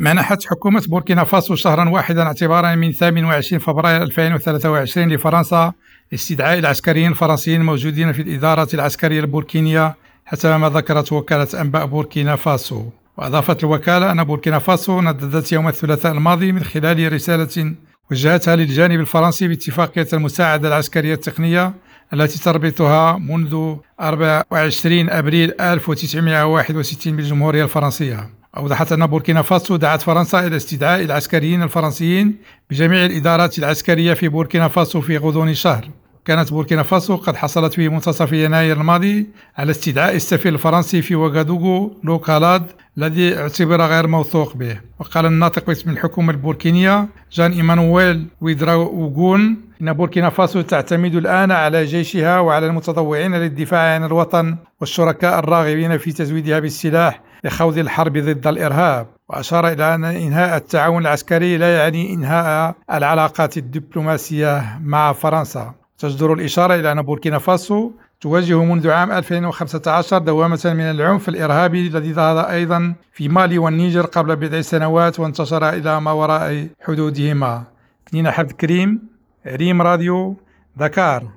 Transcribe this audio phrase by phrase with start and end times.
[0.00, 5.72] منحت حكومة بوركينا فاسو شهرا واحدا اعتبارا من 28 فبراير 2023 لفرنسا
[6.12, 9.96] لاستدعاء العسكريين الفرنسيين الموجودين في الإدارة العسكرية البوركينية
[10.26, 12.84] حسب ما ذكرت وكالة أنباء بوركينا فاسو.
[13.16, 17.74] وأضافت الوكالة أن بوركينا فاسو نددت يوم الثلاثاء الماضي من خلال رسالة
[18.10, 21.74] وجهتها للجانب الفرنسي باتفاقية المساعدة العسكرية التقنية
[22.12, 28.43] التي تربطها منذ 24 أبريل 1961 بالجمهورية الفرنسية.
[28.56, 32.36] أوضحت أن بوركينا فاسو دعت فرنسا إلى استدعاء العسكريين الفرنسيين
[32.70, 35.88] بجميع الإدارات العسكرية في بوركينا فاسو في غضون شهر
[36.24, 39.26] كانت بوركينا فاسو قد حصلت في منتصف يناير الماضي
[39.56, 42.66] على استدعاء السفير الفرنسي في وغادوغو لوك هالاد
[42.98, 44.80] الذي اعتبر غير موثوق به.
[44.98, 52.40] وقال الناطق باسم الحكومة البوركينية جان إيمانويل ويدراوغو إن بوركينا فاسو تعتمد الآن على جيشها
[52.40, 59.68] وعلى المتطوعين للدفاع عن الوطن والشركاء الراغبين في تزويدها بالسلاح لخوض الحرب ضد الإرهاب وأشار
[59.68, 65.74] إلى أن إنهاء التعاون العسكري لا يعني إنهاء العلاقات الدبلوماسية مع فرنسا.
[65.98, 72.12] تجدر الإشارة إلى أن بوركينا فاسو تواجه منذ عام 2015 دوامة من العنف الإرهابي الذي
[72.12, 77.62] ظهر أيضا في مالي والنيجر قبل بضع سنوات وانتشر إلى ما وراء حدودهما.
[78.08, 79.00] كنينة حفظ كريم
[79.46, 80.36] ريم راديو
[80.76, 81.28] دكار